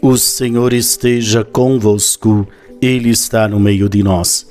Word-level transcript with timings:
O 0.00 0.16
Senhor 0.16 0.72
esteja 0.72 1.44
convosco, 1.44 2.46
Ele 2.80 3.10
está 3.10 3.48
no 3.48 3.58
meio 3.58 3.88
de 3.88 4.02
nós. 4.02 4.46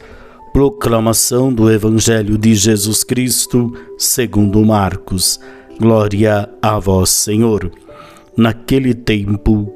Proclamação 0.52 1.54
do 1.54 1.72
Evangelho 1.72 2.38
de 2.38 2.56
Jesus 2.56 3.04
Cristo, 3.04 3.74
segundo 3.98 4.64
Marcos. 4.66 5.40
Glória 5.80 6.50
a 6.62 6.80
vós, 6.80 7.10
Senhor. 7.10 7.72
Naquele 8.38 8.94
tempo, 8.94 9.74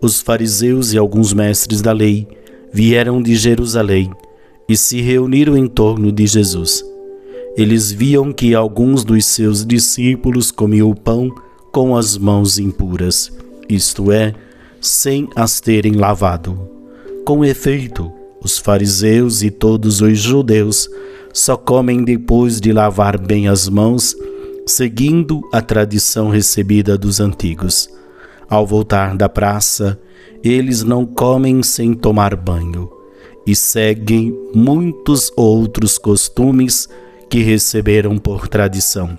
os 0.00 0.20
fariseus 0.20 0.92
e 0.92 0.98
alguns 0.98 1.32
mestres 1.32 1.82
da 1.82 1.92
lei 1.92 2.26
vieram 2.72 3.20
de 3.22 3.36
Jerusalém 3.36 4.10
e 4.68 4.76
se 4.76 5.00
reuniram 5.00 5.56
em 5.56 5.66
torno 5.66 6.10
de 6.10 6.26
Jesus. 6.26 6.84
Eles 7.56 7.92
viam 7.92 8.32
que 8.32 8.54
alguns 8.54 9.04
dos 9.04 9.26
seus 9.26 9.66
discípulos 9.66 10.50
comiam 10.50 10.94
pão 10.94 11.28
com 11.72 11.96
as 11.96 12.16
mãos 12.16 12.58
impuras, 12.58 13.30
isto 13.74 14.10
é, 14.12 14.34
sem 14.80 15.28
as 15.36 15.60
terem 15.60 15.92
lavado. 15.92 16.68
Com 17.24 17.44
efeito, 17.44 18.10
os 18.42 18.58
fariseus 18.58 19.42
e 19.42 19.50
todos 19.50 20.00
os 20.00 20.18
judeus 20.18 20.88
só 21.32 21.56
comem 21.56 22.02
depois 22.02 22.60
de 22.60 22.72
lavar 22.72 23.18
bem 23.18 23.48
as 23.48 23.68
mãos, 23.68 24.16
seguindo 24.66 25.40
a 25.52 25.60
tradição 25.60 26.28
recebida 26.28 26.96
dos 26.96 27.20
antigos. 27.20 27.88
Ao 28.48 28.66
voltar 28.66 29.16
da 29.16 29.28
praça, 29.28 30.00
eles 30.42 30.82
não 30.82 31.04
comem 31.04 31.62
sem 31.62 31.94
tomar 31.94 32.34
banho 32.34 32.90
e 33.46 33.54
seguem 33.54 34.36
muitos 34.54 35.30
outros 35.36 35.98
costumes 35.98 36.88
que 37.28 37.40
receberam 37.42 38.18
por 38.18 38.48
tradição. 38.48 39.18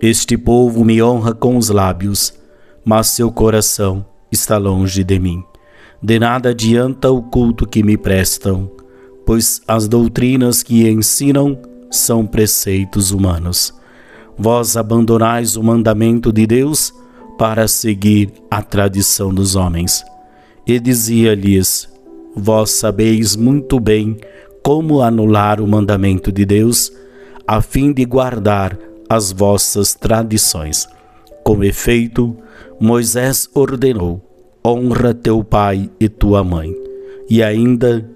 Este 0.00 0.38
povo 0.38 0.84
me 0.84 1.02
honra 1.02 1.34
com 1.34 1.56
os 1.56 1.70
lábios, 1.70 2.32
mas 2.84 3.08
seu 3.08 3.32
coração 3.32 4.06
está 4.30 4.56
longe 4.56 5.02
de 5.02 5.18
mim. 5.18 5.42
De 6.00 6.20
nada 6.20 6.50
adianta 6.50 7.10
o 7.10 7.20
culto 7.20 7.66
que 7.66 7.82
me 7.82 7.96
prestam, 7.96 8.70
pois 9.26 9.60
as 9.66 9.88
doutrinas 9.88 10.62
que 10.62 10.88
ensinam 10.88 11.58
são 11.90 12.24
preceitos 12.24 13.10
humanos. 13.10 13.74
Vós 14.38 14.76
abandonais 14.76 15.56
o 15.56 15.64
mandamento 15.64 16.32
de 16.32 16.46
Deus 16.46 16.94
para 17.36 17.66
seguir 17.66 18.32
a 18.48 18.62
tradição 18.62 19.34
dos 19.34 19.56
homens. 19.56 20.04
E 20.64 20.78
dizia-lhes: 20.78 21.88
Vós 22.36 22.70
sabeis 22.70 23.34
muito 23.34 23.80
bem 23.80 24.16
como 24.62 25.02
anular 25.02 25.60
o 25.60 25.66
mandamento 25.66 26.30
de 26.30 26.46
Deus, 26.46 26.92
a 27.44 27.60
fim 27.60 27.92
de 27.92 28.04
guardar 28.04 28.78
as 29.08 29.32
vossas 29.32 29.94
tradições. 29.94 30.86
Com 31.42 31.64
efeito, 31.64 32.36
Moisés 32.80 33.48
ordenou: 33.54 34.20
honra 34.64 35.14
teu 35.14 35.42
pai 35.42 35.90
e 35.98 36.08
tua 36.08 36.44
mãe. 36.44 36.74
E 37.28 37.42
ainda, 37.42 38.08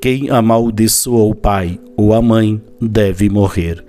quem 0.00 0.30
amaldiçoa 0.30 1.24
o 1.24 1.34
pai 1.34 1.78
ou 1.96 2.14
a 2.14 2.22
mãe 2.22 2.62
deve 2.80 3.28
morrer. 3.28 3.84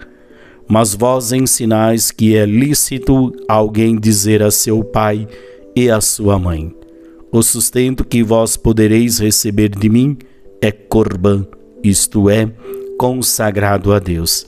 Mas 0.67 0.93
vós 0.93 1.31
ensinais 1.31 2.11
que 2.11 2.36
é 2.36 2.45
lícito 2.45 3.33
alguém 3.48 3.99
dizer 3.99 4.43
a 4.43 4.52
seu 4.52 4.83
pai 4.83 5.27
e 5.75 5.89
a 5.89 6.02
sua 6.02 6.37
mãe: 6.37 6.75
O 7.31 7.42
sustento 7.42 8.05
que 8.05 8.23
vós 8.23 8.58
podereis 8.58 9.19
receber 9.19 9.69
de 9.69 9.89
mim 9.89 10.17
é 10.61 10.71
corban, 10.71 11.48
isto 11.83 12.30
é, 12.30 12.52
consagrado 12.98 13.93
a 13.93 13.99
Deus. 13.99 14.45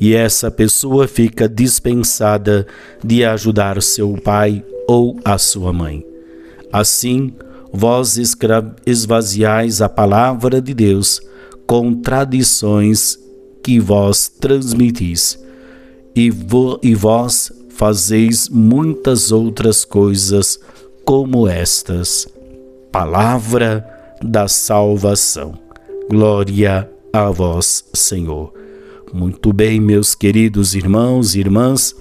E 0.00 0.14
essa 0.14 0.50
pessoa 0.50 1.06
fica 1.06 1.48
dispensada 1.48 2.66
de 3.04 3.22
ajudar 3.24 3.82
seu 3.82 4.14
pai 4.14 4.64
ou 4.88 5.20
a 5.24 5.36
sua 5.36 5.72
mãe. 5.72 6.04
Assim, 6.72 7.34
vós 7.72 8.16
esvaziais 8.86 9.82
a 9.82 9.88
palavra 9.88 10.60
de 10.60 10.72
Deus 10.72 11.20
com 11.66 11.94
tradições 11.94 13.18
que 13.62 13.78
vós 13.78 14.28
transmitis, 14.28 15.38
e, 16.16 16.30
vo, 16.30 16.80
e 16.82 16.94
vós 16.94 17.52
fazeis 17.68 18.48
muitas 18.48 19.30
outras 19.30 19.84
coisas 19.84 20.58
como 21.04 21.46
estas. 21.46 22.26
Palavra 22.90 23.86
da 24.22 24.48
salvação. 24.48 25.58
Glória 26.08 26.90
a 27.12 27.30
vós, 27.30 27.84
Senhor. 27.94 28.59
Muito 29.12 29.52
bem, 29.52 29.80
meus 29.80 30.14
queridos 30.14 30.76
irmãos 30.76 31.34
e 31.34 31.40
irmãs, 31.40 31.96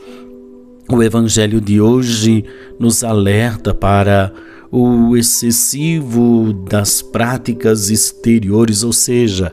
o 0.88 1.02
Evangelho 1.02 1.60
de 1.60 1.82
hoje 1.82 2.46
nos 2.80 3.04
alerta 3.04 3.74
para 3.74 4.32
o 4.72 5.18
excessivo 5.18 6.54
das 6.70 7.02
práticas 7.02 7.90
exteriores, 7.90 8.84
ou 8.84 8.94
seja, 8.94 9.52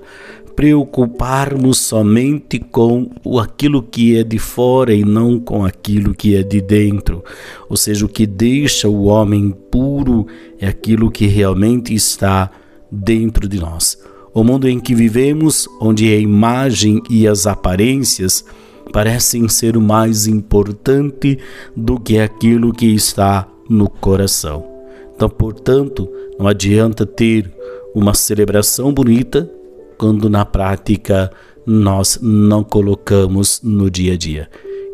preocuparmos 0.54 1.78
somente 1.78 2.58
com 2.58 3.10
aquilo 3.40 3.82
que 3.82 4.18
é 4.18 4.22
de 4.22 4.38
fora 4.38 4.92
e 4.92 5.02
não 5.02 5.40
com 5.40 5.64
aquilo 5.64 6.14
que 6.14 6.36
é 6.36 6.42
de 6.42 6.60
dentro. 6.60 7.24
Ou 7.70 7.76
seja, 7.76 8.04
o 8.04 8.08
que 8.08 8.26
deixa 8.26 8.86
o 8.86 9.04
homem 9.04 9.50
puro 9.70 10.26
é 10.60 10.66
aquilo 10.66 11.10
que 11.10 11.26
realmente 11.26 11.94
está 11.94 12.50
dentro 12.92 13.48
de 13.48 13.58
nós. 13.58 13.96
O 14.36 14.44
mundo 14.44 14.68
em 14.68 14.78
que 14.78 14.94
vivemos, 14.94 15.66
onde 15.80 16.12
a 16.12 16.18
imagem 16.18 17.02
e 17.08 17.26
as 17.26 17.46
aparências 17.46 18.44
parecem 18.92 19.48
ser 19.48 19.78
mais 19.78 20.26
importante 20.26 21.38
do 21.74 21.98
que 21.98 22.18
aquilo 22.18 22.70
que 22.70 22.84
está 22.84 23.48
no 23.66 23.88
coração. 23.88 24.62
Então, 25.14 25.30
portanto, 25.30 26.06
não 26.38 26.46
adianta 26.46 27.06
ter 27.06 27.50
uma 27.94 28.12
celebração 28.12 28.92
bonita 28.92 29.50
quando 29.96 30.28
na 30.28 30.44
prática 30.44 31.32
nós 31.64 32.18
não 32.20 32.62
colocamos 32.62 33.62
no 33.64 33.90
dia 33.90 34.12
a 34.12 34.16
dia. 34.18 34.50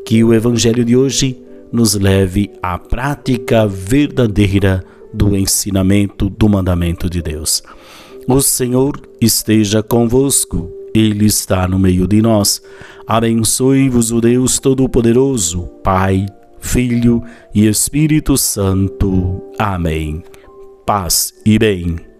Que 0.07 0.23
o 0.23 0.33
Evangelho 0.33 0.85
de 0.85 0.97
hoje 0.97 1.43
nos 1.73 1.95
leve 1.95 2.49
à 2.63 2.79
prática 2.79 3.67
verdadeira 3.67 4.85
do 5.13 5.37
ensinamento 5.37 6.31
do 6.31 6.49
mandamento 6.49 7.11
de 7.11 7.21
Deus. 7.21 7.61
O 8.29 8.41
Senhor 8.41 9.01
esteja 9.21 9.83
convosco, 9.83 10.71
Ele 10.95 11.27
está 11.27 11.67
no 11.67 11.79
meio 11.79 12.07
de 12.07 12.23
nós. 12.23 12.63
Abençoe-vos 13.07 14.13
o 14.13 14.21
Deus 14.21 14.59
Todo-Poderoso, 14.59 15.63
Pai, 15.83 16.27
Filho 16.61 17.23
e 17.55 17.67
Espírito 17.67 18.37
Santo. 18.37 19.43
Amém. 19.59 20.23
Paz 20.87 21.35
e 21.45 21.59
bem. 21.59 22.12